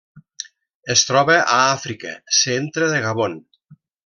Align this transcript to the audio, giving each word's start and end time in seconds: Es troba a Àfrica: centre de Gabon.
Es 0.93 1.03
troba 1.09 1.35
a 1.57 1.59
Àfrica: 1.75 2.15
centre 2.41 2.91
de 2.95 3.05
Gabon. 3.09 3.39